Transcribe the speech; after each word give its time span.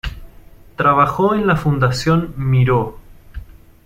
Trabajó 0.77 1.35
en 1.35 1.45
la 1.45 1.55
Fundación 1.55 2.33
Miró. 2.35 2.97